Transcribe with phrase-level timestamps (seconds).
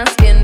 [0.00, 0.39] asking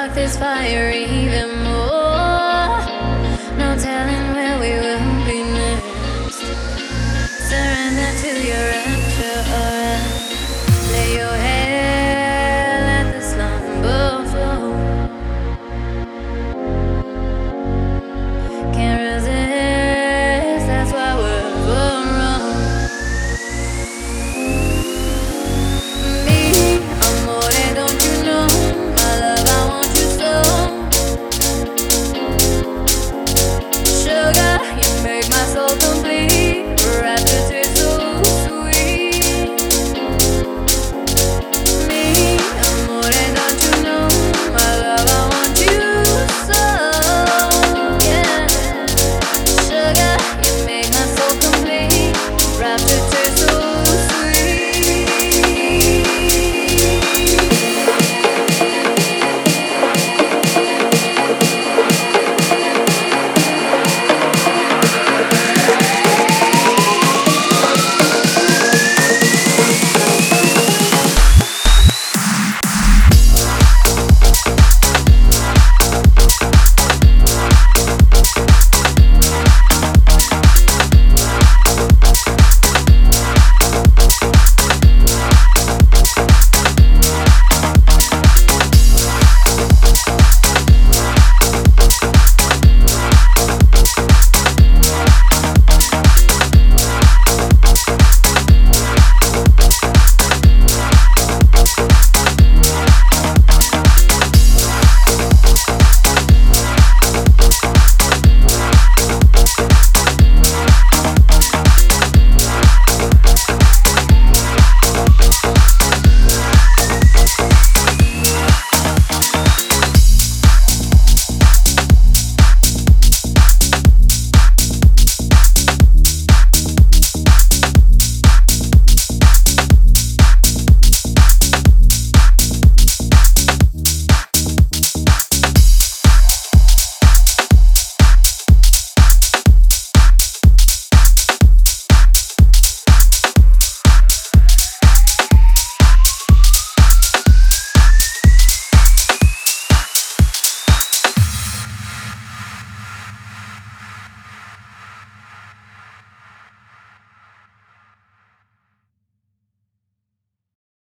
[0.00, 2.80] spark this fire even more.
[3.58, 6.40] No telling where we will be next.
[7.48, 8.99] Surrender to your.